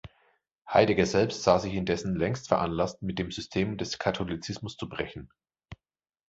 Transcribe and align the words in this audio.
Heidegger 0.67 1.05
selbst 1.05 1.43
sah 1.43 1.59
sich 1.59 1.75
indessen 1.75 2.15
längst 2.15 2.47
veranlasst, 2.47 3.03
mit 3.03 3.19
dem 3.19 3.29
„System 3.29 3.77
des 3.77 3.99
Katholizismus“ 3.99 4.75
zu 4.75 4.89
brechen. 4.89 5.29